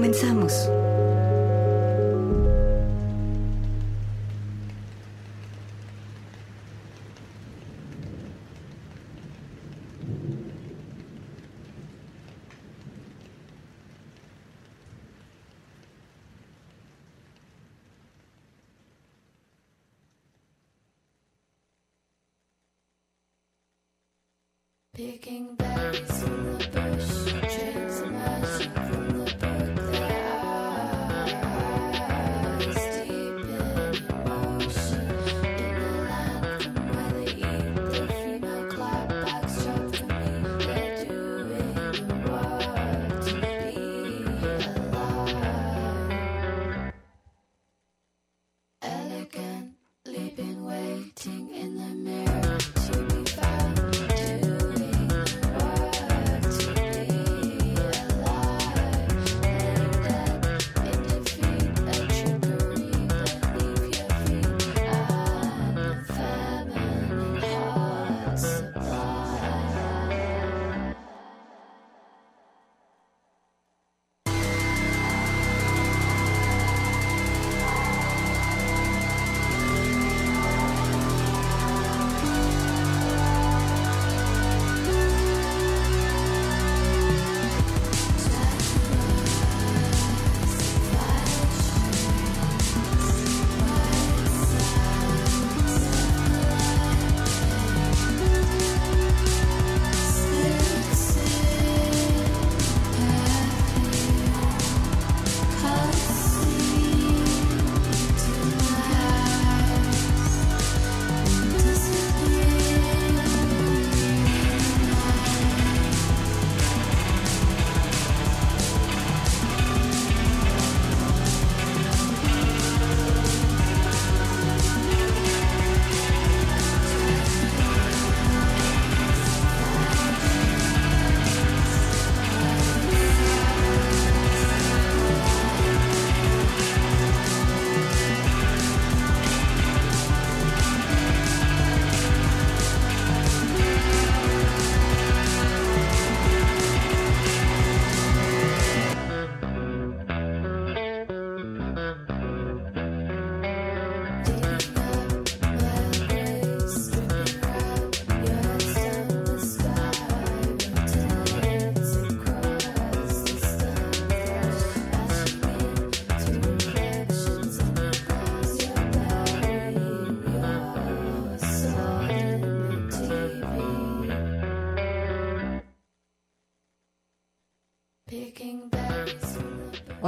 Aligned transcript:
Comenzamos. 0.00 0.89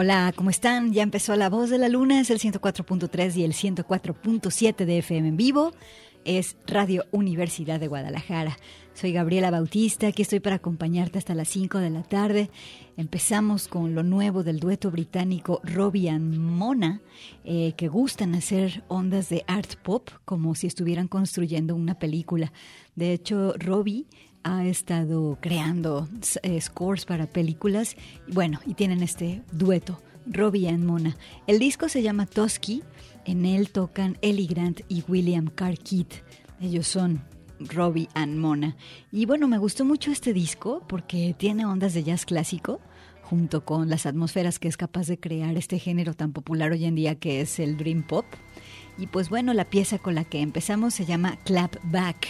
Hola, 0.02 0.32
¿cómo 0.34 0.50
están? 0.50 0.92
Ya 0.92 1.04
empezó 1.04 1.36
La 1.36 1.48
Voz 1.48 1.70
de 1.70 1.78
la 1.78 1.88
Luna, 1.88 2.18
es 2.18 2.30
el 2.30 2.40
104.3 2.40 3.36
y 3.36 3.44
el 3.44 3.52
104.7 3.52 4.84
de 4.84 4.98
FM 4.98 5.28
en 5.28 5.36
vivo. 5.36 5.70
Es 6.24 6.56
Radio 6.66 7.04
Universidad 7.12 7.78
de 7.78 7.86
Guadalajara. 7.86 8.58
Soy 8.94 9.12
Gabriela 9.12 9.52
Bautista, 9.52 10.08
aquí 10.08 10.22
estoy 10.22 10.40
para 10.40 10.56
acompañarte 10.56 11.18
hasta 11.18 11.36
las 11.36 11.46
5 11.50 11.78
de 11.78 11.90
la 11.90 12.02
tarde. 12.02 12.50
Empezamos 12.96 13.68
con 13.68 13.94
lo 13.94 14.02
nuevo 14.02 14.42
del 14.42 14.58
dueto 14.58 14.90
británico 14.90 15.60
Robbie 15.62 16.10
and 16.10 16.36
Mona, 16.36 17.00
eh, 17.44 17.74
que 17.76 17.86
gustan 17.86 18.34
hacer 18.34 18.82
ondas 18.88 19.28
de 19.28 19.44
art 19.46 19.76
pop 19.84 20.10
como 20.24 20.56
si 20.56 20.66
estuvieran 20.66 21.06
construyendo 21.06 21.76
una 21.76 22.00
película. 22.00 22.52
De 22.96 23.12
hecho, 23.12 23.54
Robbie 23.56 24.06
ha 24.44 24.64
estado 24.66 25.38
creando 25.41 26.08
eh, 26.42 26.60
scores 26.60 27.04
para 27.04 27.26
películas. 27.26 27.97
Bueno, 28.28 28.60
y 28.66 28.75
tienen 28.75 29.03
este 29.03 29.42
dueto, 29.53 30.00
Robbie 30.26 30.69
and 30.69 30.84
Mona. 30.84 31.16
El 31.47 31.58
disco 31.58 31.88
se 31.88 32.03
llama 32.03 32.26
Tosky. 32.26 32.82
En 33.25 33.44
él 33.44 33.70
tocan 33.70 34.19
Ellie 34.20 34.47
Grant 34.47 34.81
y 34.88 35.04
William 35.06 35.47
Carr-Kidd. 35.47 36.08
Ellos 36.60 36.86
son 36.86 37.22
Robbie 37.60 38.08
and 38.14 38.36
Mona. 38.36 38.76
Y 39.10 39.26
bueno, 39.26 39.48
me 39.48 39.58
gustó 39.58 39.84
mucho 39.84 40.10
este 40.10 40.32
disco 40.32 40.82
porque 40.88 41.34
tiene 41.38 41.66
ondas 41.66 41.94
de 41.94 42.02
jazz 42.02 42.25
clásico 42.25 42.81
junto 43.22 43.64
con 43.64 43.88
las 43.88 44.05
atmósferas 44.05 44.58
que 44.58 44.69
es 44.69 44.76
capaz 44.76 45.06
de 45.06 45.19
crear 45.19 45.56
este 45.56 45.78
género 45.78 46.14
tan 46.14 46.32
popular 46.32 46.72
hoy 46.72 46.84
en 46.84 46.94
día 46.94 47.14
que 47.14 47.40
es 47.40 47.58
el 47.58 47.76
Dream 47.76 48.02
Pop. 48.02 48.26
Y 48.99 49.06
pues 49.06 49.31
bueno, 49.31 49.55
la 49.55 49.64
pieza 49.64 49.99
con 49.99 50.14
la 50.14 50.25
que 50.25 50.40
empezamos 50.40 50.94
se 50.94 51.06
llama 51.06 51.38
Clap 51.44 51.76
Back. 51.84 52.26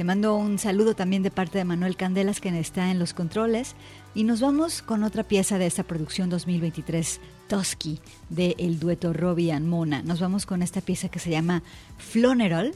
Te 0.00 0.04
mando 0.04 0.34
un 0.34 0.58
saludo 0.58 0.94
también 0.94 1.22
de 1.22 1.30
parte 1.30 1.58
de 1.58 1.64
Manuel 1.66 1.94
Candelas, 1.94 2.40
que 2.40 2.48
está 2.58 2.90
en 2.90 2.98
los 2.98 3.12
controles. 3.12 3.74
Y 4.14 4.24
nos 4.24 4.40
vamos 4.40 4.80
con 4.80 5.04
otra 5.04 5.24
pieza 5.24 5.58
de 5.58 5.66
esta 5.66 5.82
producción 5.82 6.30
2023, 6.30 7.20
Tosky, 7.48 8.00
de 8.30 8.56
el 8.58 8.80
dueto 8.80 9.12
Robbie 9.12 9.52
and 9.52 9.68
Mona. 9.68 10.00
Nos 10.02 10.18
vamos 10.18 10.46
con 10.46 10.62
esta 10.62 10.80
pieza 10.80 11.10
que 11.10 11.18
se 11.18 11.28
llama 11.28 11.62
Floneral. 11.98 12.72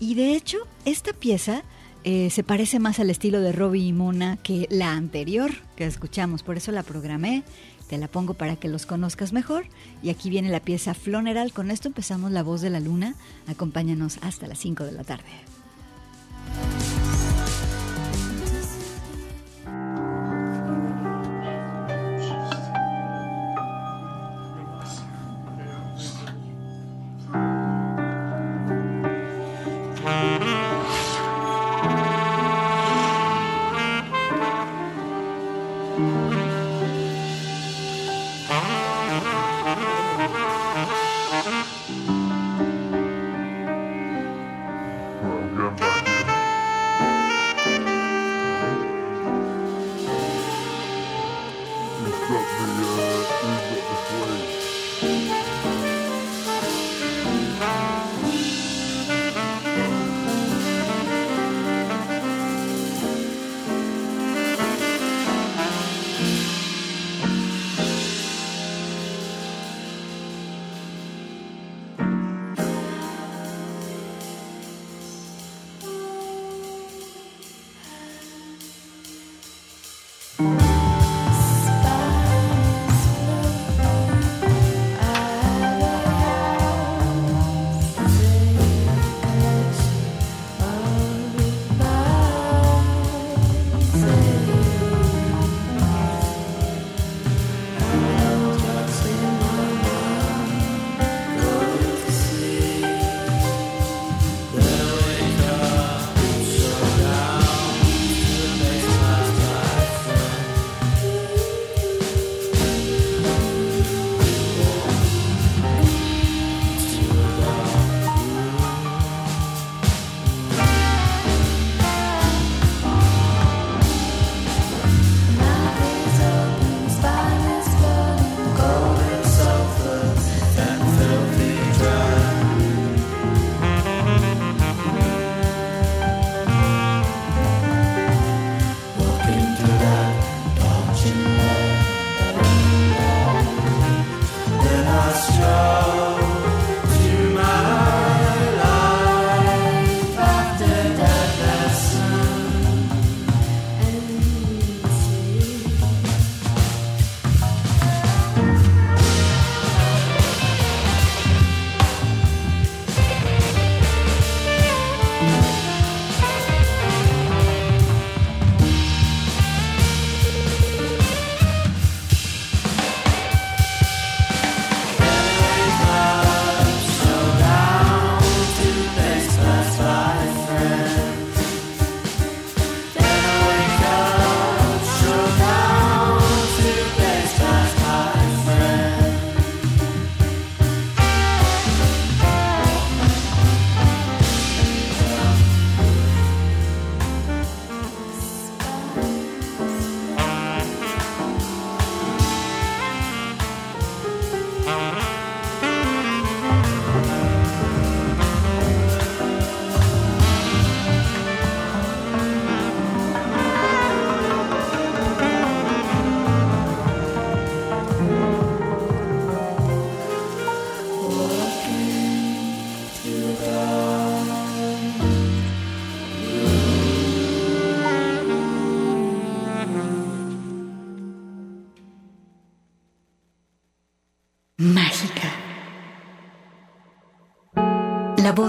Y 0.00 0.16
de 0.16 0.34
hecho, 0.34 0.58
esta 0.84 1.12
pieza 1.12 1.62
eh, 2.02 2.28
se 2.30 2.42
parece 2.42 2.80
más 2.80 2.98
al 2.98 3.10
estilo 3.10 3.40
de 3.40 3.52
Robbie 3.52 3.86
y 3.86 3.92
Mona 3.92 4.36
que 4.38 4.66
la 4.68 4.94
anterior 4.94 5.52
que 5.76 5.86
escuchamos. 5.86 6.42
Por 6.42 6.56
eso 6.56 6.72
la 6.72 6.82
programé. 6.82 7.44
Te 7.86 7.98
la 7.98 8.08
pongo 8.08 8.34
para 8.34 8.56
que 8.56 8.66
los 8.66 8.84
conozcas 8.84 9.32
mejor. 9.32 9.66
Y 10.02 10.10
aquí 10.10 10.28
viene 10.28 10.48
la 10.48 10.58
pieza 10.58 10.92
Floneral. 10.94 11.52
Con 11.52 11.70
esto 11.70 11.86
empezamos 11.86 12.32
La 12.32 12.42
Voz 12.42 12.62
de 12.62 12.70
la 12.70 12.80
Luna. 12.80 13.14
Acompáñanos 13.46 14.18
hasta 14.22 14.48
las 14.48 14.58
5 14.58 14.82
de 14.82 14.90
la 14.90 15.04
tarde. 15.04 15.53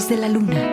De 0.10 0.18
la 0.18 0.30
luna. 0.30 0.65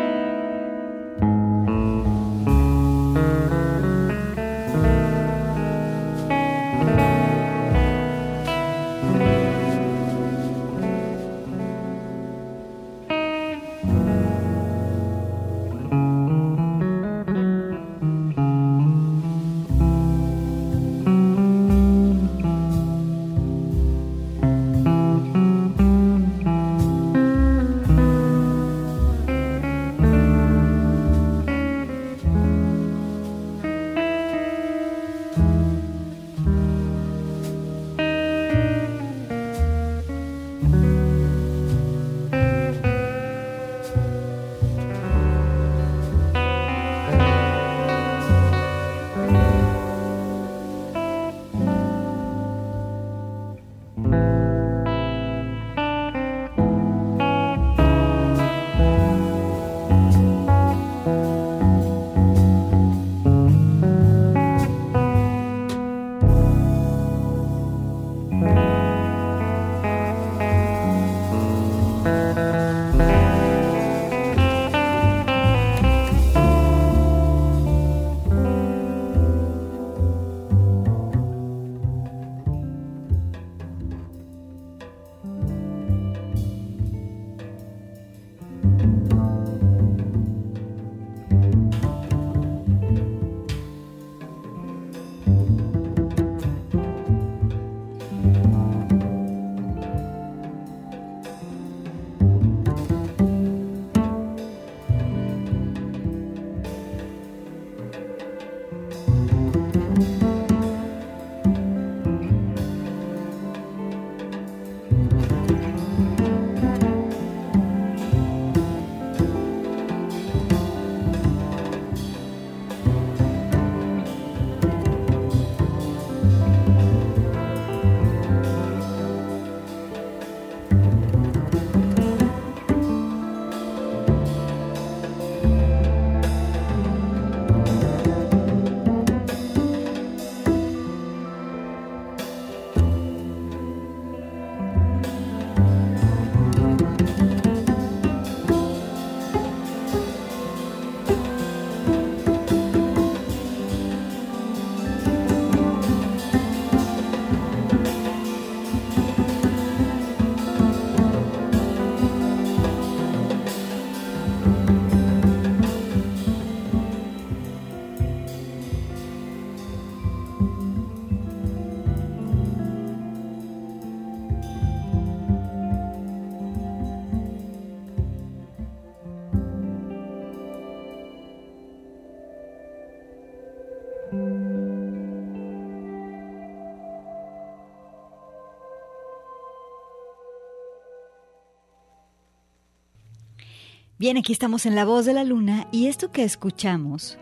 Bien, 194.03 194.17
aquí 194.17 194.33
estamos 194.33 194.67
en 194.67 194.75
La 194.75 194.85
Voz 194.85 195.07
de 195.07 195.13
la 195.13 195.23
Luna 195.23 195.69
y 195.71 195.87
esto 195.87 196.11
que 196.11 196.25
escuchamos 196.25 197.21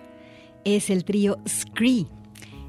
es 0.64 0.88
el 0.88 1.04
trío 1.04 1.36
Scree. 1.46 2.06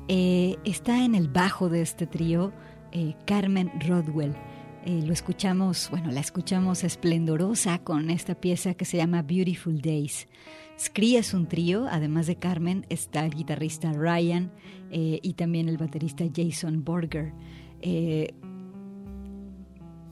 Eh, 0.10 0.58
está 0.66 1.06
en 1.06 1.16
el 1.16 1.30
bajo 1.30 1.70
de 1.70 1.82
este 1.82 2.08
trío 2.08 2.52
eh, 2.92 3.16
Carmen 3.26 3.72
Rodwell. 3.88 4.36
Eh, 4.84 5.02
lo 5.06 5.14
escuchamos, 5.14 5.88
bueno, 5.92 6.12
la 6.12 6.20
escuchamos 6.20 6.84
esplendorosa 6.84 7.80
con 7.80 8.10
esta 8.10 8.36
pieza 8.36 8.74
que 8.74 8.84
se 8.84 8.98
llama 8.98 9.22
Beautiful 9.22 9.80
Days. 9.80 10.28
Scree 10.78 11.16
es 11.16 11.34
un 11.34 11.48
trío, 11.48 11.88
además 11.90 12.28
de 12.28 12.36
Carmen 12.36 12.86
está 12.90 13.26
el 13.26 13.34
guitarrista 13.34 13.94
Ryan 13.94 14.52
y 14.92 15.36
también 15.36 15.70
el 15.70 15.78
baterista 15.78 16.26
Jason 16.36 16.84
Borger. 16.84 17.32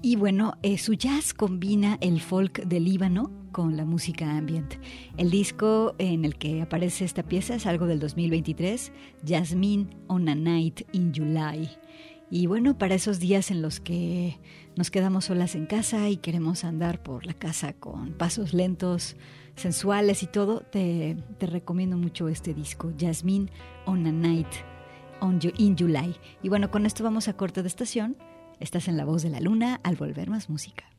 Y 0.01 0.15
bueno, 0.15 0.53
su 0.77 0.93
jazz 0.93 1.33
combina 1.33 1.97
el 1.99 2.21
folk 2.21 2.63
del 2.63 2.85
Líbano 2.85 3.38
con 3.51 3.77
la 3.77 3.85
música 3.85 4.37
ambient. 4.37 4.75
El 5.17 5.31
disco 5.31 5.95
en 5.97 6.25
el 6.25 6.35
que 6.37 6.61
aparece 6.61 7.05
esta 7.05 7.23
pieza 7.23 7.55
es 7.55 7.65
algo 7.65 7.87
del 7.87 7.99
2023, 7.99 8.91
Jasmine 9.27 9.89
on 10.07 10.29
a 10.29 10.35
Night 10.35 10.81
in 10.91 11.13
July. 11.13 11.69
Y 12.31 12.45
bueno, 12.45 12.77
para 12.77 12.95
esos 12.95 13.19
días 13.19 13.49
en 13.49 13.61
los 13.61 13.79
que 13.79 14.39
nos 14.75 14.91
quedamos 14.91 15.25
solas 15.25 15.55
en 15.55 15.65
casa 15.65 16.09
y 16.09 16.17
queremos 16.17 16.63
andar 16.63 17.01
por 17.01 17.25
la 17.25 17.33
casa 17.33 17.73
con 17.73 18.13
pasos 18.13 18.53
lentos, 18.53 19.15
sensuales 19.55 20.21
y 20.23 20.27
todo, 20.27 20.61
te, 20.61 21.17
recomiendo 21.39 21.97
mucho 21.97 22.29
este 22.29 22.53
disco, 22.53 22.91
Jasmine 22.97 23.49
on 23.85 24.05
a 24.05 24.11
Night 24.11 24.47
on 25.21 25.39
in 25.57 25.75
July. 25.77 26.15
Y 26.43 26.49
bueno, 26.49 26.69
con 26.69 26.85
esto 26.85 27.03
vamos 27.03 27.27
a 27.27 27.33
corte 27.33 27.61
de 27.61 27.67
estación. 27.67 28.15
Estás 28.59 28.87
en 28.87 28.97
La 28.97 29.05
Voz 29.05 29.23
de 29.23 29.29
la 29.29 29.39
Luna, 29.39 29.79
al 29.83 29.95
volver 29.95 30.29
más 30.29 30.49
música. 30.49 30.98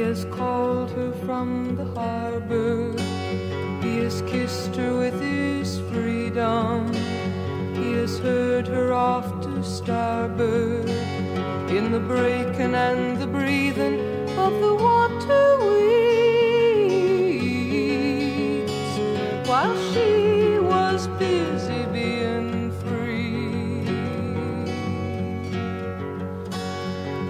Has 0.00 0.24
called 0.26 0.90
her 0.92 1.12
from 1.26 1.76
the 1.76 1.84
harbor, 1.98 2.92
he 3.82 3.98
has 3.98 4.22
kissed 4.22 4.76
her 4.76 4.98
with 4.98 5.20
his 5.20 5.80
freedom. 5.90 6.92
He 7.74 7.92
has 7.92 8.18
heard 8.18 8.66
her 8.68 8.92
off 8.92 9.40
to 9.42 9.62
starboard 9.64 10.88
in 11.70 11.92
the 11.92 12.00
breaking 12.00 12.74
and 12.74 13.18
the 13.18 13.26
breathing 13.26 14.00
of 14.38 14.52
the 14.60 14.74
water 14.74 15.58
weeds 15.68 15.92
while 19.48 19.76
she 19.92 20.58
was 20.58 21.06
busy 21.18 21.84
being 21.92 22.72
free. 22.82 23.84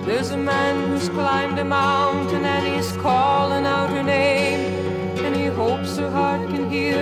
There's 0.05 0.31
a 0.33 0.37
man 0.37 0.88
climbed 1.19 1.59
a 1.59 1.65
mountain 1.65 2.45
and 2.45 2.65
he's 2.73 2.93
calling 2.99 3.67
out 3.67 3.91
her 3.91 4.05
name 4.05 4.61
and 5.25 5.35
he 5.35 5.47
hopes 5.47 5.97
her 5.97 6.09
heart 6.09 6.49
can 6.49 6.71
hear 6.71 6.99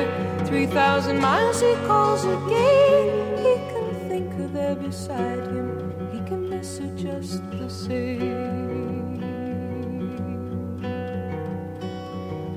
3,000 0.46 1.20
miles 1.20 1.60
he 1.60 1.74
calls 1.86 2.24
again. 2.24 3.36
He 3.46 3.54
can 3.70 4.08
think 4.08 4.32
her 4.38 4.48
there 4.48 4.74
beside 4.74 5.46
him, 5.54 5.68
he 6.12 6.20
can 6.28 6.48
miss 6.48 6.78
her 6.78 6.92
just 6.96 7.42
the 7.50 7.68
same. 7.68 9.20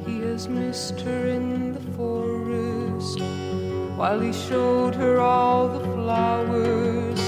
He 0.05 0.15
has 0.27 0.47
missed 0.47 1.01
her 1.01 1.27
in 1.27 1.73
the 1.73 1.85
forest 1.97 3.19
while 3.99 4.21
he 4.21 4.31
showed 4.31 4.95
her 4.95 5.19
all 5.19 5.67
the 5.67 5.83
flowers 5.95 7.19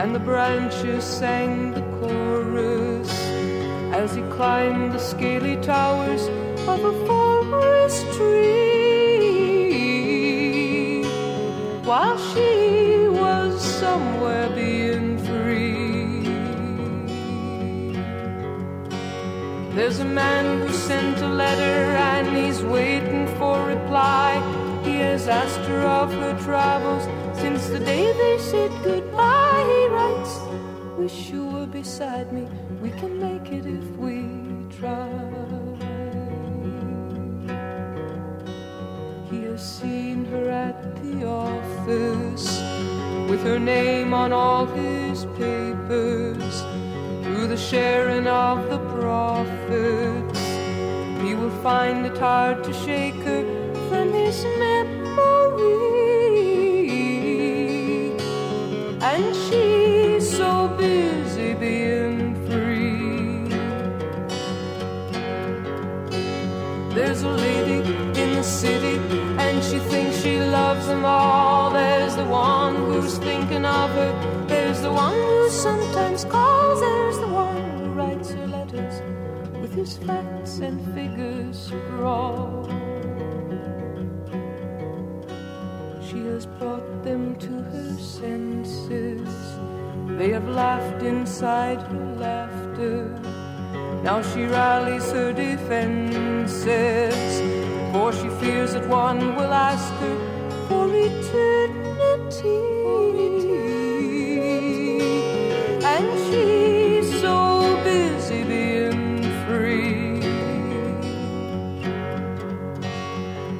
and 0.00 0.14
the 0.14 0.24
branches 0.30 1.04
sang 1.04 1.72
the 1.72 1.85
as 4.02 4.14
he 4.14 4.22
climbed 4.38 4.92
the 4.92 4.98
scaly 4.98 5.56
towers 5.62 6.28
of 6.68 6.84
a 6.84 6.94
forest 7.06 8.04
tree 8.16 8.66
while 11.82 12.18
she 12.28 13.08
was 13.08 13.52
somewhere 13.80 14.50
being 14.50 15.16
free. 15.28 16.24
There's 19.74 20.00
a 20.00 20.10
man 20.24 20.44
who 20.60 20.68
sent 20.74 21.16
a 21.22 21.28
letter 21.28 21.78
and 22.12 22.36
he's 22.36 22.62
waiting 22.62 23.26
for 23.38 23.56
reply. 23.66 24.30
He 24.84 24.96
has 24.96 25.26
asked 25.26 25.64
her 25.70 25.84
of 26.00 26.12
her 26.12 26.34
travels 26.44 27.04
since 27.40 27.68
the 27.68 27.78
day 27.78 28.12
they 28.22 28.36
said 28.50 28.70
goodbye. 28.84 29.64
He 29.72 29.82
writes, 29.94 30.32
Wish 30.98 31.30
you 31.30 31.46
were 31.46 31.66
beside 31.66 32.30
me. 32.30 32.46
We 32.86 32.92
can 33.00 33.18
make 33.18 33.50
it 33.52 33.66
if 33.66 33.88
we 33.96 34.22
try. 34.78 35.10
He 39.28 39.42
has 39.42 39.60
seen 39.78 40.24
her 40.26 40.48
at 40.48 40.94
the 41.02 41.26
office 41.26 42.46
with 43.28 43.42
her 43.42 43.58
name 43.58 44.14
on 44.14 44.32
all 44.32 44.66
his 44.66 45.24
papers 45.34 46.62
through 47.24 47.48
the 47.48 47.56
sharing 47.56 48.28
of 48.28 48.70
the 48.70 48.78
profits. 48.94 50.44
He 51.24 51.34
will 51.34 51.56
find 51.64 52.06
it 52.06 52.16
hard 52.16 52.62
to 52.62 52.72
shake 52.72 53.20
her 53.30 53.42
from 53.88 54.12
his 54.12 54.44
memory. 54.62 55.26
And 59.02 59.34
she's 59.34 60.30
so 60.36 60.68
busy 60.78 61.54
being 61.54 61.95
lady 67.26 67.78
in 68.20 68.34
the 68.34 68.42
city, 68.42 68.98
and 69.38 69.62
she 69.62 69.78
thinks 69.78 70.20
she 70.22 70.38
loves 70.38 70.86
them 70.86 71.04
all. 71.04 71.70
There's 71.70 72.16
the 72.16 72.24
one 72.24 72.76
who's 72.76 73.18
thinking 73.18 73.64
of 73.64 73.90
her. 73.90 74.46
There's 74.46 74.80
the 74.80 74.92
one 74.92 75.14
who 75.14 75.50
sometimes 75.50 76.24
calls. 76.24 76.80
There's 76.80 77.18
the 77.18 77.28
one 77.28 77.78
who 77.78 77.86
writes 77.92 78.30
her 78.30 78.46
letters 78.46 79.02
with 79.60 79.74
his 79.74 79.96
facts 79.98 80.58
and 80.58 80.80
figures 80.94 81.68
scrawled. 81.68 82.70
She 86.08 86.18
has 86.26 86.46
brought 86.46 87.02
them 87.02 87.36
to 87.36 87.50
her 87.50 87.98
senses. 87.98 89.28
They 90.18 90.30
have 90.30 90.48
laughed 90.48 91.02
inside 91.02 91.82
her 91.82 92.16
laughter. 92.16 93.25
Now 94.02 94.22
she 94.22 94.44
rallies 94.44 95.10
her 95.12 95.32
defenses, 95.32 97.16
for 97.92 98.12
she 98.12 98.28
fears 98.40 98.72
that 98.74 98.86
one 98.88 99.34
will 99.36 99.52
ask 99.52 99.92
her 99.94 100.16
for 100.68 100.88
eternity. 100.88 102.76
And 105.92 106.08
she's 106.26 107.20
so 107.20 107.38
busy 107.84 108.42
being 108.44 109.22
free. 109.44 110.20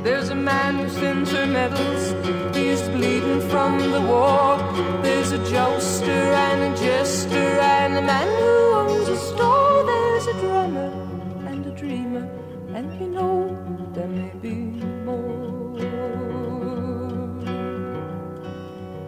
There's 0.03 0.29
a 0.31 0.35
man 0.35 0.79
who 0.79 0.89
sends 0.89 1.33
her 1.33 1.47
medals. 1.47 2.15
He's 2.57 2.83
bleeding 2.89 3.41
from 3.51 3.79
the 3.91 4.01
war. 4.01 4.59
There's 5.03 5.33
a 5.33 5.39
jouster 5.51 6.11
and 6.11 6.73
a 6.73 6.77
jester 6.77 7.37
and 7.37 7.97
a 7.97 8.03
man 8.03 8.29
who 8.41 8.53
owns 8.81 9.09
a 9.09 9.17
store. 9.17 9.66
A 10.27 10.33
drummer 10.41 10.91
and 11.47 11.65
a 11.67 11.71
dreamer 11.71 12.29
and 12.75 12.93
you 13.01 13.07
know 13.07 13.57
there 13.95 14.09
may 14.09 14.33
be 14.43 14.57
more. 15.07 15.79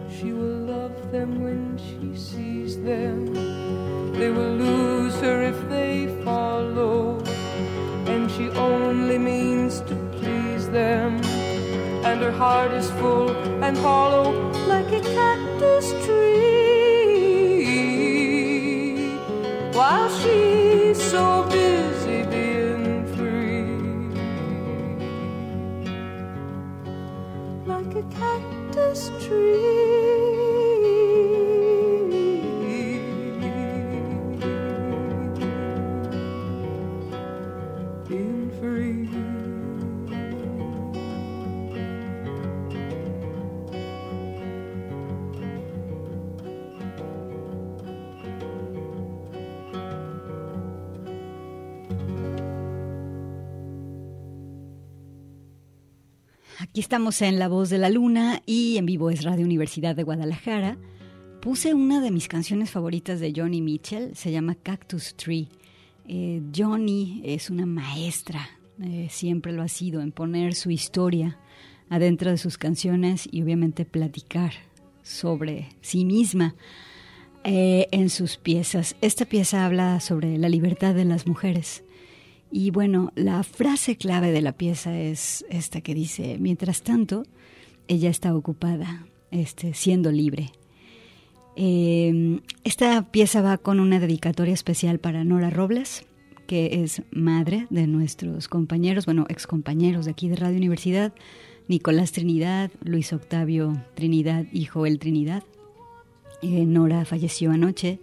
She 0.09 0.31
will 0.31 0.59
love 0.73 1.11
them 1.11 1.43
when 1.43 1.77
she 1.77 2.15
sees 2.15 2.81
them. 2.81 3.33
They 4.13 4.29
will 4.29 4.55
lose 4.65 5.19
her 5.19 5.41
if 5.41 5.59
they 5.67 6.07
follow, 6.23 7.19
and 8.05 8.31
she 8.31 8.49
only 8.51 9.17
means 9.17 9.81
to 9.81 9.95
please 10.19 10.69
them. 10.69 11.19
And 12.05 12.21
her 12.21 12.31
heart 12.31 12.71
is 12.71 12.89
full 12.91 13.31
and 13.61 13.77
hollow 13.77 14.31
like 14.69 14.89
a 14.93 15.01
cactus 15.01 15.91
tree. 16.05 16.29
While 19.73 20.09
she's 20.21 20.58
so 20.99 21.47
busy 21.49 22.23
being 22.29 23.05
free, 23.15 23.65
like 27.65 27.95
a 27.95 28.03
cactus 28.15 29.09
tree. 29.25 29.58
Estamos 56.79 57.21
en 57.21 57.39
La 57.39 57.49
Voz 57.49 57.69
de 57.69 57.77
la 57.77 57.89
Luna 57.89 58.41
y 58.45 58.77
en 58.77 58.85
vivo 58.85 59.09
es 59.09 59.23
Radio 59.23 59.43
Universidad 59.43 59.97
de 59.97 60.03
Guadalajara. 60.03 60.77
Puse 61.41 61.73
una 61.73 61.99
de 61.99 62.09
mis 62.09 62.29
canciones 62.29 62.71
favoritas 62.71 63.19
de 63.19 63.33
Johnny 63.35 63.61
Mitchell, 63.61 64.15
se 64.15 64.31
llama 64.31 64.55
Cactus 64.55 65.13
Tree. 65.15 65.49
Eh, 66.07 66.41
Johnny 66.55 67.21
es 67.25 67.49
una 67.49 67.65
maestra, 67.65 68.47
eh, 68.81 69.07
siempre 69.11 69.51
lo 69.51 69.61
ha 69.61 69.67
sido, 69.67 69.99
en 69.99 70.13
poner 70.13 70.55
su 70.55 70.71
historia 70.71 71.37
adentro 71.89 72.31
de 72.31 72.37
sus 72.37 72.57
canciones 72.57 73.27
y 73.29 73.43
obviamente 73.43 73.83
platicar 73.83 74.53
sobre 75.03 75.67
sí 75.81 76.05
misma 76.05 76.55
eh, 77.43 77.87
en 77.91 78.09
sus 78.09 78.37
piezas. 78.37 78.95
Esta 79.01 79.25
pieza 79.25 79.65
habla 79.65 79.99
sobre 79.99 80.37
la 80.37 80.47
libertad 80.47 80.95
de 80.95 81.03
las 81.03 81.27
mujeres. 81.27 81.83
Y 82.51 82.71
bueno, 82.71 83.11
la 83.15 83.43
frase 83.43 83.95
clave 83.95 84.31
de 84.31 84.41
la 84.41 84.53
pieza 84.53 84.99
es 84.99 85.45
esta 85.49 85.81
que 85.81 85.93
dice, 85.93 86.37
mientras 86.39 86.81
tanto, 86.81 87.23
ella 87.87 88.09
está 88.09 88.35
ocupada, 88.35 89.07
este, 89.31 89.73
siendo 89.73 90.11
libre. 90.11 90.51
Eh, 91.55 92.39
esta 92.63 93.11
pieza 93.11 93.41
va 93.41 93.57
con 93.57 93.79
una 93.79 93.99
dedicatoria 93.99 94.53
especial 94.53 94.99
para 94.99 95.23
Nora 95.23 95.49
Robles, 95.49 96.05
que 96.47 96.81
es 96.83 97.03
madre 97.11 97.67
de 97.69 97.85
nuestros 97.85 98.47
compañeros, 98.47 99.05
bueno, 99.05 99.25
excompañeros 99.29 100.05
de 100.05 100.11
aquí 100.11 100.29
de 100.29 100.35
Radio 100.35 100.57
Universidad, 100.57 101.13
Nicolás 101.67 102.11
Trinidad, 102.11 102.71
Luis 102.83 103.13
Octavio 103.13 103.83
Trinidad 103.93 104.45
y 104.51 104.65
Joel 104.65 104.97
Trinidad. 104.97 105.43
Eh, 106.41 106.65
Nora 106.65 107.05
falleció 107.05 107.51
anoche 107.51 107.99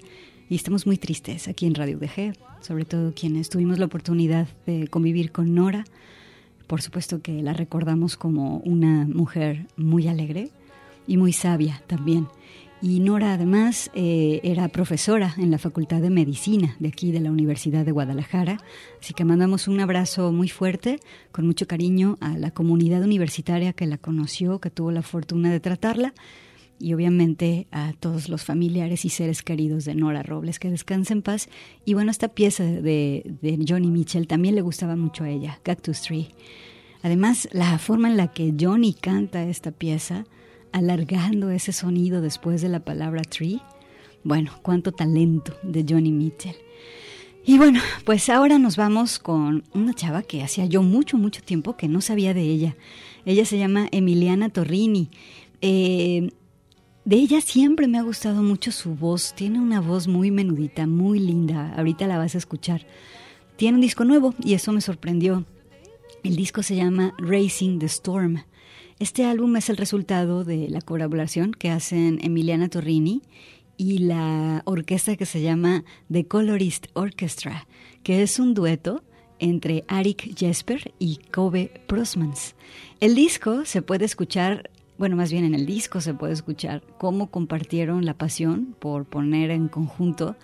y 0.49 0.55
estamos 0.55 0.87
muy 0.87 0.97
tristes 0.97 1.49
aquí 1.49 1.67
en 1.67 1.75
Radio 1.75 1.99
UDG, 1.99 2.35
sobre 2.67 2.85
todo 2.85 3.15
quienes 3.15 3.49
tuvimos 3.49 3.79
la 3.79 3.85
oportunidad 3.85 4.49
de 4.67 4.89
convivir 4.89 5.31
con 5.31 5.55
Nora. 5.55 5.85
Por 6.67 6.83
supuesto 6.83 7.23
que 7.23 7.41
la 7.41 7.53
recordamos 7.53 8.17
como 8.17 8.59
una 8.59 9.07
mujer 9.07 9.67
muy 9.77 10.09
alegre 10.09 10.51
y 11.07 11.17
muy 11.17 11.33
sabia 11.33 11.81
también. 11.87 12.27
Y 12.83 12.99
Nora 12.99 13.35
además 13.35 13.89
eh, 13.95 14.41
era 14.43 14.67
profesora 14.67 15.33
en 15.39 15.53
la 15.53 15.59
Facultad 15.59 16.01
de 16.01 16.11
Medicina 16.11 16.75
de 16.81 16.89
aquí 16.89 17.13
de 17.13 17.21
la 17.21 17.31
Universidad 17.31 17.87
de 17.87 17.93
Guadalajara. 17.93 18.59
Así 19.01 19.15
que 19.15 19.25
mandamos 19.25 19.69
un 19.69 19.79
abrazo 19.79 20.33
muy 20.33 20.49
fuerte, 20.49 20.99
con 21.31 21.47
mucho 21.47 21.69
cariño 21.69 22.19
a 22.21 22.37
la 22.37 22.51
comunidad 22.51 23.03
universitaria 23.03 23.75
que 23.75 23.87
la 23.87 23.97
conoció, 23.97 24.59
que 24.59 24.71
tuvo 24.71 24.91
la 24.91 25.03
fortuna 25.03 25.53
de 25.53 25.61
tratarla 25.61 26.15
y 26.79 26.95
obviamente 26.95 27.67
a 27.71 27.93
todos 27.99 28.29
los 28.29 28.45
familiares 28.45 29.05
y 29.05 29.09
seres 29.09 29.43
queridos 29.43 29.85
de 29.85 29.95
Nora 29.95 30.23
Robles, 30.23 30.59
que 30.59 30.71
descansen 30.71 31.19
en 31.19 31.23
paz. 31.23 31.49
Y 31.85 31.95
bueno, 31.95 32.11
esta 32.11 32.29
pieza 32.29 32.65
de, 32.65 33.37
de, 33.43 33.65
Johnny 33.67 33.91
Mitchell 33.91 34.27
también 34.27 34.55
le 34.55 34.61
gustaba 34.61 34.97
mucho 34.97 35.25
a 35.25 35.31
ella, 35.31 35.59
Cactus 35.63 36.03
Tree. 36.03 36.29
Además, 37.03 37.49
la 37.53 37.79
forma 37.79 38.09
en 38.09 38.17
la 38.17 38.29
que 38.29 38.55
Johnny 38.59 38.93
canta 38.93 39.45
esta 39.45 39.71
pieza, 39.71 40.25
alargando 40.73 41.51
ese 41.51 41.73
sonido 41.73 42.21
después 42.21 42.63
de 42.63 42.69
la 42.69 42.81
palabra 42.81 43.23
tree, 43.23 43.61
bueno, 44.25 44.51
cuánto 44.63 44.93
talento 44.93 45.57
de 45.63 45.85
Johnny 45.89 46.13
Mitchell. 46.13 46.57
Y 47.45 47.59
bueno, 47.59 47.81
pues 48.05 48.29
ahora 48.29 48.59
nos 48.59 48.77
vamos 48.77 49.21
con 49.21 49.63
una 49.73 49.95
chava 49.95 50.23
que 50.25 50.43
hacía 50.43 50.67
yo 50.67 50.83
mucho, 50.83 51.17
mucho 51.17 51.43
tiempo 51.43 51.77
que 51.77 51.87
no 51.87 52.01
sabía 52.01 52.35
de 52.35 52.43
ella. 52.43 52.77
Ella 53.25 53.45
se 53.45 53.57
llama 53.57 53.87
Emiliana 53.93 54.49
Torrini. 54.49 55.11
Eh, 55.61 56.31
de 57.07 57.17
ella 57.17 57.41
siempre 57.41 57.87
me 57.87 57.99
ha 57.99 58.03
gustado 58.03 58.43
mucho 58.43 58.73
su 58.73 58.97
voz. 58.97 59.33
Tiene 59.33 59.61
una 59.61 59.81
voz 59.81 60.09
muy 60.09 60.33
menudita, 60.33 60.89
muy 60.89 61.21
linda. 61.21 61.73
Ahorita 61.77 62.09
la 62.09 62.19
vas 62.19 62.35
a 62.35 62.39
escuchar. 62.39 62.85
Tiene 63.55 63.77
un 63.77 63.81
disco 63.81 64.05
nuevo 64.05 64.35
y 64.43 64.55
eso 64.55 64.73
me 64.73 64.81
sorprendió. 64.81 65.45
El 66.25 66.35
disco 66.35 66.65
se 66.65 66.75
llama 66.75 67.15
Racing 67.19 67.79
the 67.79 67.87
Storm. 67.87 68.43
Este 68.99 69.25
álbum 69.25 69.55
es 69.55 69.71
el 69.71 69.77
resultado 69.77 70.43
de 70.43 70.69
la 70.69 70.81
colaboración 70.81 71.53
que 71.53 71.71
hacen 71.71 72.19
Emiliana 72.23 72.69
Torrini 72.69 73.23
y 73.77 73.99
la 73.99 74.63
orquesta 74.65 75.15
que 75.15 75.27
se 75.27 75.41
llama 75.41 75.85
The 76.11 76.27
Colorist 76.27 76.89
Orchestra, 76.95 77.69
que 78.03 78.23
es 78.23 78.41
un 78.41 78.53
dueto 78.53 79.05
entre 79.39 79.85
Arik 79.87 80.37
Jesper 80.37 80.93
y 80.99 81.19
Kobe 81.33 81.71
Prosmans. 81.87 82.57
El 82.99 83.15
disco 83.15 83.65
se 83.65 83.81
puede 83.81 84.07
escuchar 84.07 84.71
bueno, 84.99 85.17
más 85.17 85.31
bien 85.31 85.45
en 85.45 85.55
el 85.55 85.67
disco 85.67 86.01
se 86.01 86.15
puede 86.15 86.33
escuchar 86.33 86.83
cómo 86.99 87.31
compartieron 87.31 88.05
la 88.05 88.15
pasión 88.15 88.75
por 88.79 89.05
poner 89.05 89.51
en 89.51 89.69
conjunto 89.69 90.37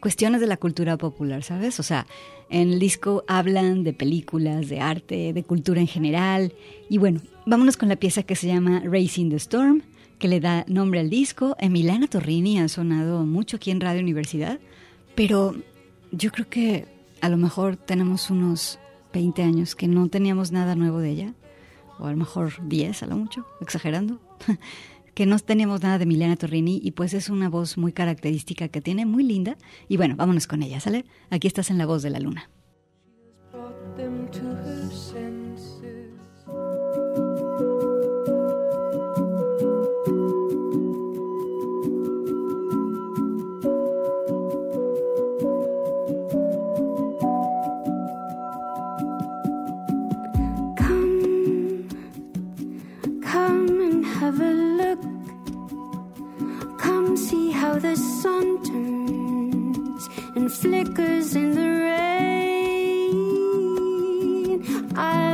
cuestiones 0.00 0.42
de 0.42 0.46
la 0.46 0.58
cultura 0.58 0.98
popular, 0.98 1.42
¿sabes? 1.42 1.80
O 1.80 1.82
sea, 1.82 2.06
en 2.50 2.72
el 2.72 2.78
disco 2.78 3.24
hablan 3.26 3.84
de 3.84 3.94
películas, 3.94 4.68
de 4.68 4.80
arte, 4.80 5.32
de 5.32 5.42
cultura 5.44 5.80
en 5.80 5.86
general. 5.86 6.52
Y 6.90 6.98
bueno, 6.98 7.22
vámonos 7.46 7.78
con 7.78 7.88
la 7.88 7.96
pieza 7.96 8.22
que 8.22 8.36
se 8.36 8.46
llama 8.46 8.82
Racing 8.84 9.30
the 9.30 9.36
Storm, 9.36 9.80
que 10.18 10.28
le 10.28 10.40
da 10.40 10.66
nombre 10.68 11.00
al 11.00 11.08
disco. 11.08 11.56
Emiliana 11.58 12.06
Torrini 12.06 12.58
ha 12.58 12.68
sonado 12.68 13.24
mucho 13.24 13.56
aquí 13.56 13.70
en 13.70 13.80
Radio 13.80 14.02
Universidad, 14.02 14.60
pero 15.14 15.56
yo 16.12 16.30
creo 16.30 16.50
que 16.50 16.86
a 17.22 17.30
lo 17.30 17.38
mejor 17.38 17.76
tenemos 17.76 18.28
unos 18.28 18.78
20 19.14 19.42
años 19.42 19.74
que 19.74 19.88
no 19.88 20.08
teníamos 20.08 20.52
nada 20.52 20.74
nuevo 20.74 20.98
de 20.98 21.10
ella 21.10 21.34
o 21.98 22.06
a 22.06 22.10
lo 22.10 22.16
mejor 22.16 22.52
10 22.68 23.02
a 23.02 23.06
lo 23.06 23.16
mucho, 23.16 23.46
exagerando, 23.60 24.20
que 25.14 25.26
no 25.26 25.38
teníamos 25.38 25.82
nada 25.82 25.98
de 25.98 26.06
Milena 26.06 26.36
Torrini 26.36 26.80
y 26.82 26.92
pues 26.92 27.14
es 27.14 27.28
una 27.28 27.48
voz 27.48 27.78
muy 27.78 27.92
característica 27.92 28.68
que 28.68 28.80
tiene, 28.80 29.06
muy 29.06 29.24
linda. 29.24 29.56
Y 29.88 29.96
bueno, 29.96 30.16
vámonos 30.16 30.46
con 30.46 30.62
ella, 30.62 30.80
¿sale? 30.80 31.04
Aquí 31.30 31.46
estás 31.46 31.70
en 31.70 31.78
La 31.78 31.86
Voz 31.86 32.02
de 32.02 32.10
la 32.10 32.20
Luna. 32.20 32.50
The 57.84 57.96
sun 57.96 58.46
turns 58.64 60.08
and 60.34 60.50
flickers 60.50 61.36
in 61.36 61.54
the 61.54 61.68
rain. 61.84 63.12
I'll 64.96 65.33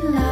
Love, 0.00 0.31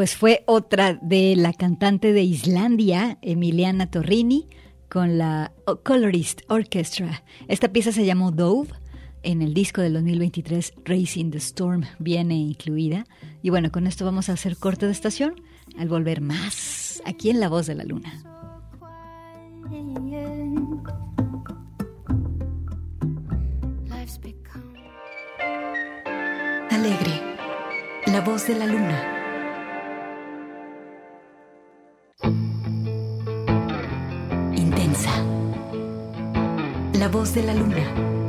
Pues 0.00 0.16
fue 0.16 0.44
otra 0.46 0.94
de 0.94 1.36
la 1.36 1.52
cantante 1.52 2.14
de 2.14 2.22
Islandia, 2.22 3.18
Emiliana 3.20 3.90
Torrini, 3.90 4.48
con 4.88 5.18
la 5.18 5.52
Colorist 5.84 6.40
Orchestra. 6.48 7.22
Esta 7.48 7.70
pieza 7.70 7.92
se 7.92 8.06
llamó 8.06 8.30
Dove. 8.30 8.70
En 9.22 9.42
el 9.42 9.52
disco 9.52 9.82
del 9.82 9.92
2023, 9.92 10.72
Racing 10.86 11.32
the 11.32 11.36
Storm, 11.36 11.82
viene 11.98 12.34
incluida. 12.34 13.04
Y 13.42 13.50
bueno, 13.50 13.70
con 13.70 13.86
esto 13.86 14.06
vamos 14.06 14.30
a 14.30 14.32
hacer 14.32 14.56
corte 14.56 14.86
de 14.86 14.92
estación. 14.92 15.34
Al 15.76 15.90
volver 15.90 16.22
más, 16.22 17.02
aquí 17.04 17.28
en 17.28 17.38
La 17.38 17.50
Voz 17.50 17.66
de 17.66 17.74
la 17.74 17.84
Luna. 17.84 18.22
Alegre. 26.70 27.20
La 28.06 28.22
voz 28.22 28.46
de 28.46 28.54
la 28.54 28.64
luna. 28.64 29.19
La 37.00 37.08
voz 37.08 37.32
de 37.32 37.42
la 37.42 37.54
luna. 37.54 38.19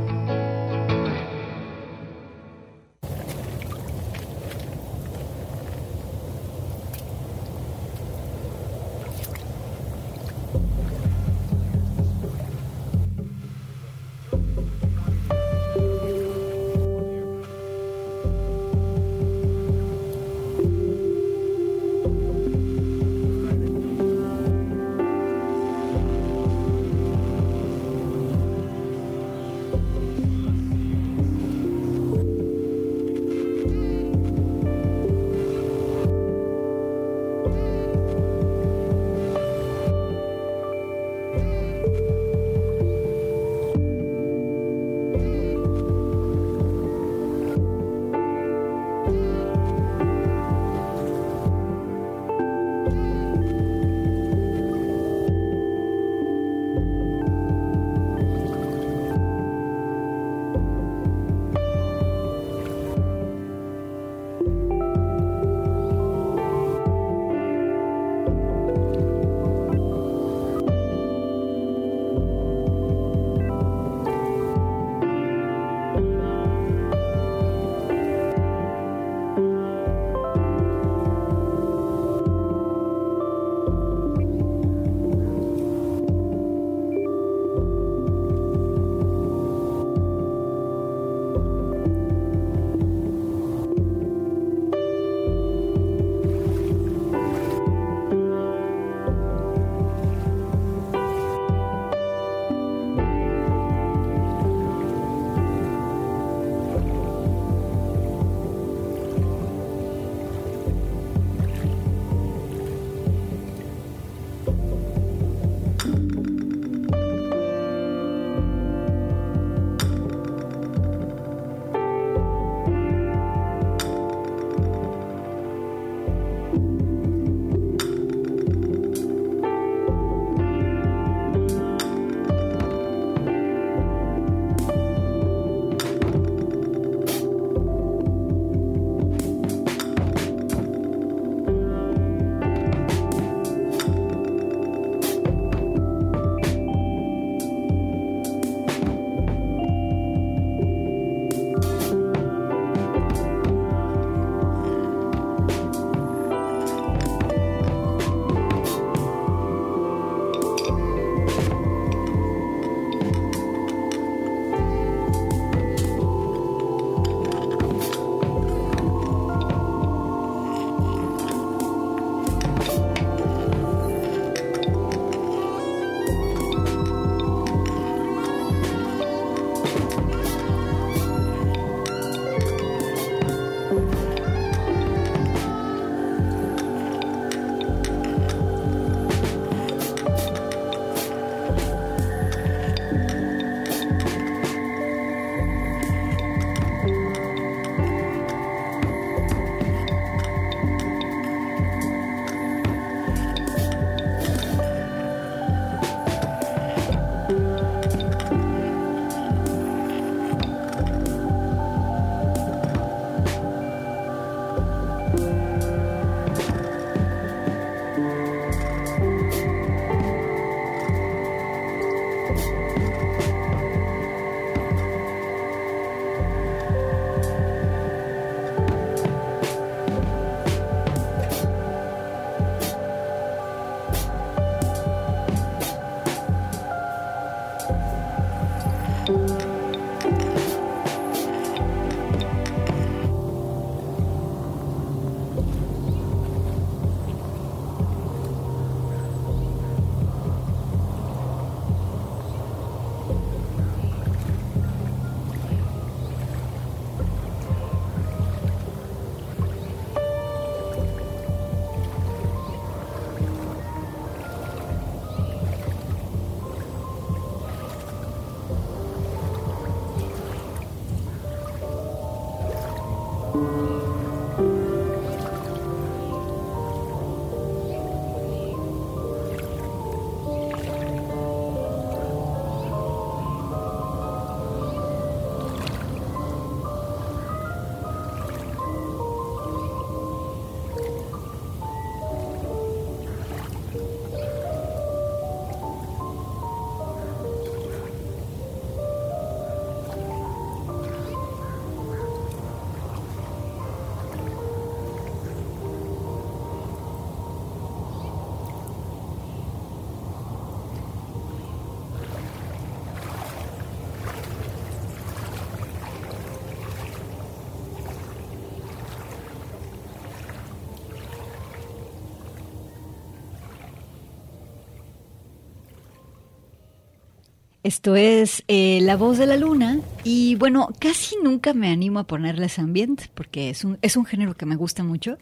Esto 327.71 327.95
es 327.95 328.43
eh, 328.49 328.79
La 328.81 328.97
Voz 328.97 329.17
de 329.17 329.25
la 329.25 329.37
Luna 329.37 329.79
y 330.03 330.35
bueno, 330.35 330.67
casi 330.77 331.15
nunca 331.23 331.53
me 331.53 331.69
animo 331.69 331.99
a 331.99 332.03
ponerles 332.03 332.59
ambient 332.59 333.03
porque 333.13 333.49
es 333.49 333.63
un, 333.63 333.77
es 333.81 333.95
un 333.95 334.03
género 334.03 334.33
que 334.33 334.45
me 334.45 334.57
gusta 334.57 334.83
mucho 334.83 335.17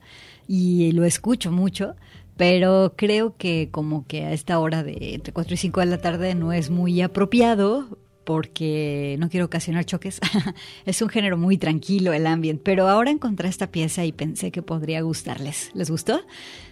y 0.48 0.92
lo 0.94 1.04
escucho 1.04 1.52
mucho, 1.52 1.96
pero 2.38 2.96
creo 2.98 3.38
que 3.38 3.70
como 3.70 4.08
que 4.08 4.26
a 4.26 4.34
esta 4.34 4.58
hora 4.58 4.82
de 4.82 5.14
entre 5.14 5.32
4 5.32 5.54
y 5.54 5.58
5 5.58 5.80
de 5.82 5.86
la 5.86 6.00
tarde 6.00 6.34
no 6.34 6.52
es 6.52 6.72
muy 6.72 7.04
apropiado 7.04 8.00
porque 8.24 9.16
no 9.20 9.30
quiero 9.30 9.46
ocasionar 9.46 9.86
choques. 9.86 10.20
es 10.86 11.04
un 11.04 11.10
género 11.10 11.38
muy 11.38 11.60
tranquilo 11.60 12.14
el 12.14 12.26
ambient, 12.26 12.62
pero 12.64 12.88
ahora 12.88 13.12
encontré 13.12 13.48
esta 13.48 13.72
pieza 13.72 14.06
y 14.06 14.12
pensé 14.12 14.52
que 14.52 14.64
podría 14.64 15.02
gustarles. 15.02 15.70
¿Les 15.76 15.92
gustó? 15.92 16.22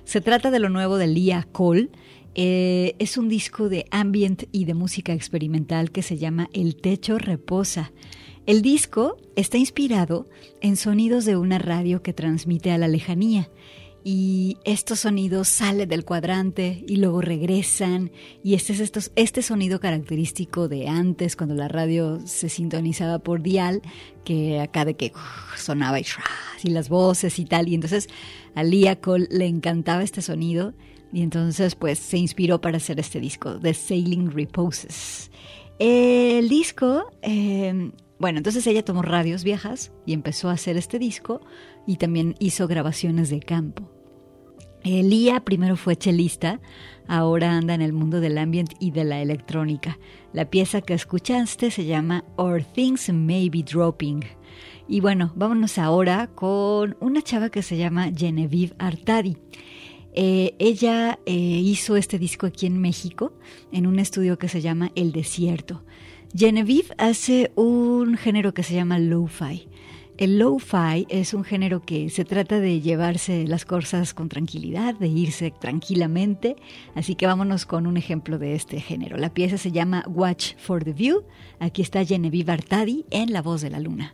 Se 0.06 0.22
trata 0.22 0.50
de 0.50 0.58
lo 0.58 0.70
nuevo 0.70 0.98
de 0.98 1.06
Leah 1.06 1.48
Cole. 1.52 1.90
Eh, 2.40 2.96
es 3.00 3.18
un 3.18 3.30
disco 3.30 3.68
de 3.68 3.88
ambient 3.90 4.44
y 4.52 4.66
de 4.66 4.76
música 4.76 5.12
experimental 5.12 5.90
que 5.90 6.04
se 6.04 6.18
llama 6.18 6.52
El 6.54 6.76
Techo 6.76 7.18
Reposa. 7.18 7.92
El 8.46 8.62
disco 8.62 9.18
está 9.36 9.58
inspirado 9.58 10.28
en 10.62 10.78
sonidos 10.78 11.26
de 11.26 11.36
una 11.36 11.58
radio 11.58 12.04
que 12.04 12.14
transmite 12.14 12.70
a 12.72 12.78
la 12.78 12.88
lejanía. 12.88 13.50
Y 14.04 14.58
estos 14.66 15.00
sonidos 15.00 15.48
salen 15.48 15.90
del 15.90 16.06
cuadrante 16.06 16.86
y 16.88 16.98
luego 16.98 17.22
regresan. 17.22 18.12
Y 18.44 18.54
este 18.54 18.74
es 18.74 18.82
estos, 18.82 19.12
este 19.16 19.42
sonido 19.42 19.80
característico 19.80 20.68
de 20.68 20.88
antes 20.88 21.36
cuando 21.36 21.56
la 21.56 21.68
radio 21.68 22.20
se 22.26 22.50
sintonizaba 22.50 23.18
por 23.18 23.42
dial 23.42 23.82
que 24.24 24.60
acá 24.60 24.86
de 24.86 24.94
que 24.94 25.12
uf, 25.16 25.58
sonaba 25.60 26.00
y, 26.00 26.06
y 26.64 26.70
las 26.70 26.88
voces 26.88 27.40
y 27.40 27.46
tal. 27.46 27.68
Y 27.68 27.74
entonces 27.74 28.08
a 28.54 28.64
Lia 28.64 29.02
Cole 29.02 29.28
le 29.32 29.48
encantaba 29.48 30.04
este 30.04 30.22
sonido 30.22 30.76
y 31.18 31.22
entonces 31.24 31.76
pues 31.76 32.00
se 32.00 32.18
inspiró 32.18 32.62
para 32.62 32.78
hacer 32.78 33.00
este 33.00 33.20
disco 33.20 33.60
The 33.60 33.74
Sailing 33.74 34.32
Reposes 34.32 35.32
el 35.80 36.50
disco 36.50 37.12
eh, 37.22 37.92
bueno, 38.20 38.40
entonces 38.40 38.66
ella 38.66 38.84
tomó 38.84 39.04
radios 39.04 39.44
viejas 39.44 39.92
y 40.06 40.14
empezó 40.14 40.50
a 40.50 40.54
hacer 40.54 40.76
este 40.76 40.98
disco 40.98 41.42
y 41.86 41.98
también 41.98 42.36
hizo 42.40 42.68
grabaciones 42.68 43.30
de 43.30 43.40
campo. 43.40 43.92
Elía 44.84 45.42
primero 45.42 45.76
fue 45.76 45.96
chelista, 45.96 46.60
ahora 47.08 47.56
anda 47.56 47.76
en 47.76 47.82
el 47.82 47.94
mundo 47.94 48.20
del 48.20 48.38
ambient 48.40 48.74
y 48.80 48.92
de 48.92 49.04
la 49.04 49.22
electrónica. 49.22 50.00
La 50.34 50.50
pieza 50.50 50.82
que 50.82 50.96
escuchaste 50.96 51.70
se 51.70 51.86
llama 51.86 52.24
Or 52.38 52.64
Things 52.64 53.12
May 53.14 53.50
Be 53.50 53.64
Dropping. 53.64 54.24
Y 54.88 55.02
bueno, 55.02 55.34
vámonos 55.36 55.78
ahora 55.78 56.28
con 56.34 56.98
una 57.00 57.22
chava 57.22 57.50
que 57.50 57.62
se 57.62 57.78
llama 57.78 58.12
Genevieve 58.16 58.74
Artadi. 58.80 59.38
Eh, 60.20 60.56
ella 60.58 61.20
eh, 61.28 61.32
hizo 61.36 61.96
este 61.96 62.18
disco 62.18 62.48
aquí 62.48 62.66
en 62.66 62.82
México, 62.82 63.34
en 63.72 63.86
un 63.86 64.00
estudio 64.00 64.40
que 64.40 64.50
se 64.50 64.62
llama 64.62 64.92
El 64.96 65.12
Desierto. 65.12 65.84
Genevieve 66.36 66.88
hace 66.98 67.52
un 67.54 68.18
género 68.18 68.52
que 68.52 68.64
se 68.64 68.74
llama 68.74 68.98
lo-fi. 68.98 69.68
El 70.18 70.40
lo-fi 70.40 71.06
es 71.10 71.36
un 71.36 71.44
género 71.44 71.84
que 71.84 72.10
se 72.10 72.26
trata 72.26 72.60
de 72.60 72.82
llevarse 72.82 73.46
las 73.46 73.64
cosas 73.66 74.16
con 74.16 74.28
tranquilidad, 74.28 74.96
de 74.96 75.08
irse 75.08 75.54
tranquilamente, 75.62 76.56
así 76.96 77.14
que 77.14 77.28
vámonos 77.28 77.68
con 77.68 77.86
un 77.86 77.96
ejemplo 77.96 78.40
de 78.40 78.56
este 78.56 78.82
género. 78.82 79.18
La 79.18 79.36
pieza 79.36 79.60
se 79.60 79.72
llama 79.72 80.04
Watch 80.08 80.56
for 80.58 80.84
the 80.84 80.94
View. 80.94 81.26
Aquí 81.60 81.84
está 81.84 82.04
Genevieve 82.04 82.54
Artadi 82.54 83.06
en 83.12 83.34
La 83.34 83.44
Voz 83.44 83.62
de 83.62 83.70
la 83.70 83.80
Luna. 83.80 84.14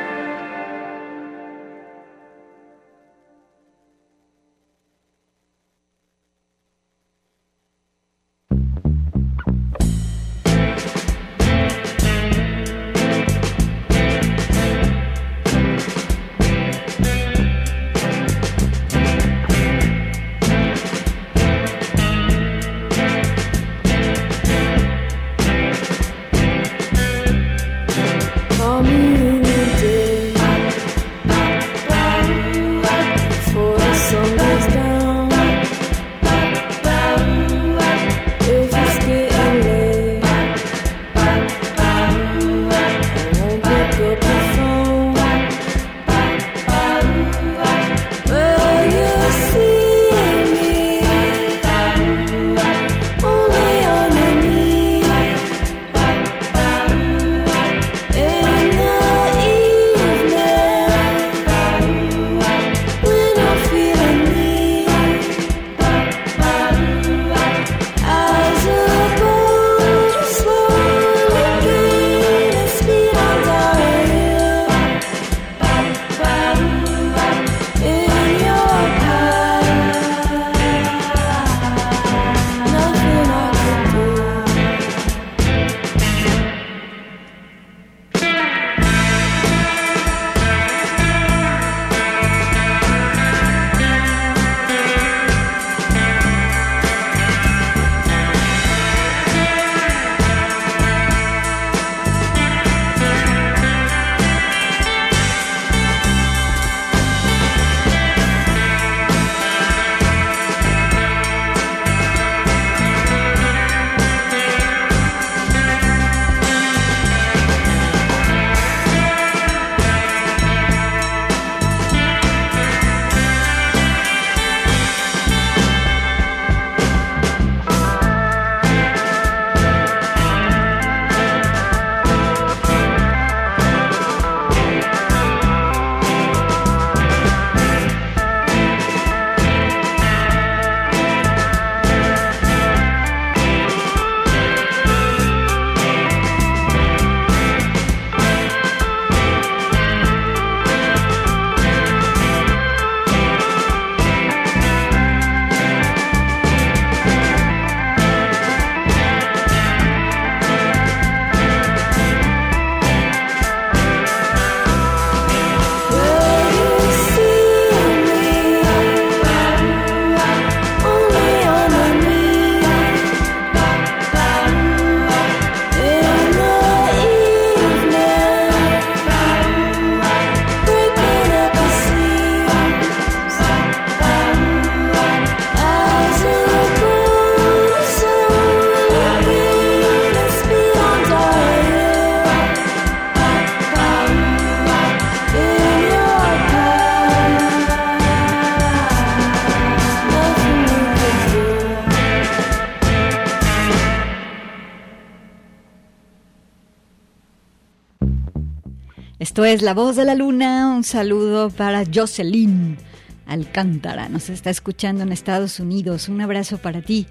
Esto 209.41 209.53
es 209.55 209.61
La 209.63 209.73
Voz 209.73 209.95
de 209.95 210.05
la 210.05 210.13
Luna. 210.13 210.71
Un 210.71 210.83
saludo 210.83 211.49
para 211.49 211.83
Jocelyn 211.91 212.77
Alcántara. 213.25 214.07
Nos 214.07 214.29
está 214.29 214.51
escuchando 214.51 215.01
en 215.01 215.11
Estados 215.11 215.59
Unidos. 215.59 216.09
Un 216.09 216.21
abrazo 216.21 216.59
para 216.59 216.83
ti. 216.83 217.07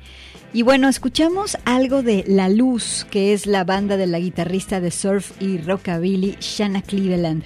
Y 0.52 0.62
bueno, 0.62 0.88
escuchamos 0.88 1.58
algo 1.64 2.04
de 2.04 2.22
La 2.28 2.48
Luz, 2.48 3.04
que 3.10 3.32
es 3.32 3.46
la 3.46 3.64
banda 3.64 3.96
de 3.96 4.06
la 4.06 4.20
guitarrista 4.20 4.80
de 4.80 4.92
surf 4.92 5.32
y 5.42 5.58
rockabilly 5.58 6.36
Shanna 6.38 6.82
Cleveland. 6.82 7.42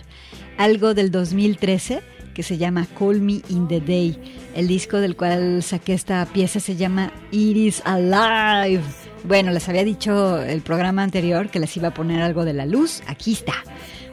Algo 0.59 0.93
del 0.93 1.11
2013 1.11 2.03
que 2.35 2.43
se 2.43 2.59
llama 2.59 2.87
Call 2.99 3.23
Me 3.23 3.41
in 3.49 3.67
the 3.69 3.81
Day. 3.81 4.19
El 4.55 4.69
disco 4.69 4.99
del 4.99 5.17
cual 5.17 5.63
saqué 5.63 5.95
esta 5.95 6.27
pieza 6.27 6.61
se 6.61 6.77
llama 6.77 7.11
It 7.31 7.57
is 7.57 7.83
Alive. 7.87 8.83
Bueno, 9.27 9.53
les 9.53 9.67
había 9.71 9.85
dicho 9.85 10.43
el 10.43 10.61
programa 10.61 11.03
anterior 11.03 11.49
que 11.49 11.59
les 11.59 11.75
iba 11.79 11.89
a 11.89 11.95
poner 11.95 12.21
algo 12.21 12.45
de 12.45 12.53
la 12.53 12.67
luz. 12.67 13.03
Aquí 13.07 13.33
está. 13.33 13.55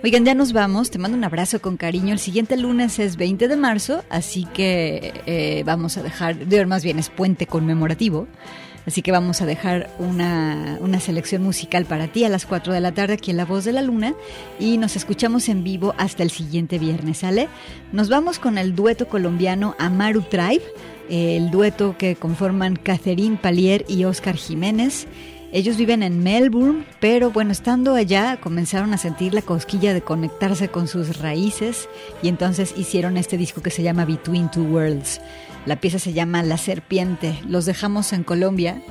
Oigan, 0.06 0.24
ya 0.24 0.34
nos 0.34 0.54
vamos. 0.54 0.90
Te 0.90 1.00
mando 1.00 1.18
un 1.18 1.24
abrazo 1.26 1.62
con 1.62 1.76
cariño. 1.76 2.14
El 2.14 2.20
siguiente 2.20 2.56
lunes 2.56 2.98
es 2.98 3.18
20 3.18 3.50
de 3.50 3.58
marzo, 3.58 4.06
así 4.10 4.46
que 4.54 5.14
eh, 5.26 5.64
vamos 5.66 5.98
a 5.98 6.04
dejar, 6.04 6.38
de 6.38 6.66
más 6.66 6.86
bien 6.86 6.98
es 6.98 7.10
puente 7.10 7.46
conmemorativo. 7.46 8.26
Así 8.86 9.02
que 9.02 9.12
vamos 9.12 9.42
a 9.42 9.46
dejar 9.46 9.90
una, 10.00 10.78
una 10.82 11.00
selección 11.00 11.44
musical 11.44 11.86
para 11.86 12.08
ti 12.08 12.24
a 12.24 12.30
las 12.30 12.46
4 12.46 12.74
de 12.74 12.80
la 12.80 12.92
tarde 12.92 13.14
aquí 13.14 13.32
en 13.32 13.38
La 13.38 13.46
Voz 13.46 13.64
de 13.64 13.74
la 13.74 13.82
Luna 13.82 14.16
y 14.60 14.78
nos 14.78 14.96
escuchamos 14.96 15.50
en 15.50 15.64
vivo 15.64 15.94
hasta 15.98 16.24
el 16.24 16.32
siguiente 16.32 16.80
viernes, 16.80 17.20
¿sale? 17.20 17.48
Nos 17.92 18.10
vamos 18.10 18.40
con 18.40 18.58
el 18.58 18.76
dueto 18.76 19.08
colombiano 19.08 19.76
Amaru 19.78 20.24
Tribe, 20.24 20.64
el 21.10 21.52
dueto 21.52 21.96
que 21.98 22.16
conforman 22.16 22.76
Catherine 22.76 23.38
Palier 23.40 23.86
y 23.88 24.06
Oscar 24.06 24.36
Jiménez. 24.36 25.08
Ellos 25.54 25.76
viven 25.76 26.02
en 26.02 26.24
Melbourne, 26.24 26.86
pero 27.02 27.30
bueno, 27.30 27.52
estando 27.52 27.96
allá 27.96 28.40
comenzaron 28.40 28.94
a 28.94 28.98
sentir 28.98 29.34
la 29.34 29.42
cosquilla 29.42 29.94
de 29.94 30.02
conectarse 30.02 30.70
con 30.70 30.88
sus 30.88 31.18
raíces 31.18 31.90
y 32.24 32.30
entonces 32.30 32.74
hicieron 32.78 33.18
este 33.18 33.38
disco 33.38 33.62
que 33.62 33.70
se 33.70 33.84
llama 33.84 34.06
Between 34.06 34.50
Two 34.50 34.64
Worlds. 34.64 35.20
La 35.66 35.80
pieza 35.80 36.00
se 36.00 36.14
llama 36.14 36.44
La 36.44 36.58
Serpiente. 36.58 37.40
Los 37.48 37.66
dejamos 37.66 38.14
en 38.14 38.24
Colombia 38.24 38.82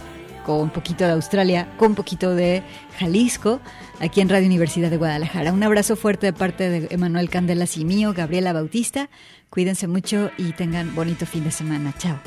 con 0.46 0.60
un 0.60 0.70
poquito 0.70 1.04
de 1.04 1.12
Australia, 1.12 1.68
con 1.76 1.90
un 1.90 1.94
poquito 1.94 2.34
de 2.34 2.62
Jalisco, 2.98 3.60
aquí 4.00 4.20
en 4.20 4.28
Radio 4.28 4.46
Universidad 4.46 4.90
de 4.90 4.96
Guadalajara. 4.96 5.52
Un 5.52 5.62
abrazo 5.62 5.96
fuerte 5.96 6.26
de 6.26 6.32
parte 6.32 6.68
de 6.70 6.88
Emanuel 6.90 7.28
Candelas 7.28 7.76
y 7.76 7.84
mío, 7.84 8.14
Gabriela 8.14 8.52
Bautista. 8.52 9.10
Cuídense 9.50 9.86
mucho 9.88 10.30
y 10.38 10.52
tengan 10.52 10.94
bonito 10.94 11.26
fin 11.26 11.44
de 11.44 11.50
semana. 11.50 11.92
Chao. 11.98 12.18